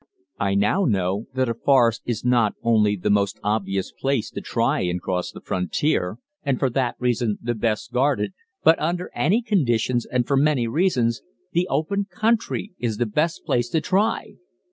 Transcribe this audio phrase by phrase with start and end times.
[0.39, 4.79] I know now that a forest is not only the most obvious place to try
[4.79, 8.33] and cross the frontier, and for that reason the best guarded,
[8.63, 13.69] but under any conditions, and for many reasons, the open country is the best place
[13.69, 14.37] to try.